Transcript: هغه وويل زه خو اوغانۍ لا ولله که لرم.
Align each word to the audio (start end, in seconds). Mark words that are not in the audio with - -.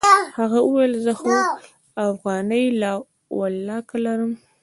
هغه 0.37 0.59
وويل 0.63 0.93
زه 1.05 1.13
خو 1.19 1.31
اوغانۍ 2.05 2.63
لا 2.81 2.93
ولله 3.37 3.77
که 3.89 3.97
لرم. 4.03 4.31